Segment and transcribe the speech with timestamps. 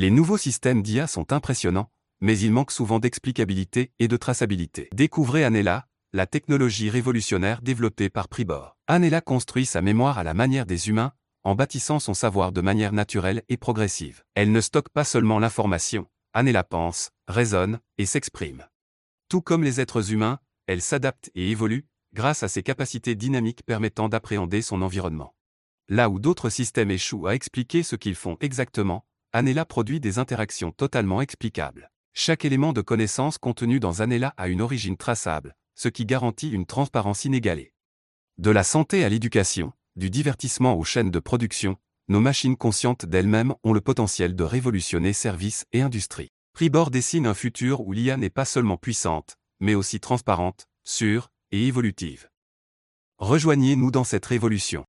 [0.00, 1.90] Les nouveaux systèmes d'IA sont impressionnants,
[2.20, 4.88] mais ils manquent souvent d'explicabilité et de traçabilité.
[4.94, 8.76] Découvrez Anela, la technologie révolutionnaire développée par Pribor.
[8.86, 12.92] Anela construit sa mémoire à la manière des humains, en bâtissant son savoir de manière
[12.92, 14.22] naturelle et progressive.
[14.36, 18.68] Elle ne stocke pas seulement l'information, Anela pense, raisonne et s'exprime.
[19.28, 20.38] Tout comme les êtres humains,
[20.68, 25.34] elle s'adapte et évolue, grâce à ses capacités dynamiques permettant d'appréhender son environnement.
[25.88, 30.72] Là où d'autres systèmes échouent à expliquer ce qu'ils font exactement, Anela produit des interactions
[30.72, 31.90] totalement explicables.
[32.14, 36.64] Chaque élément de connaissance contenu dans Anela a une origine traçable, ce qui garantit une
[36.64, 37.74] transparence inégalée.
[38.38, 41.76] De la santé à l'éducation, du divertissement aux chaînes de production,
[42.08, 46.30] nos machines conscientes d'elles-mêmes ont le potentiel de révolutionner services et industries.
[46.54, 51.66] Pribor dessine un futur où l'IA n'est pas seulement puissante, mais aussi transparente, sûre et
[51.66, 52.30] évolutive.
[53.18, 54.86] Rejoignez-nous dans cette révolution.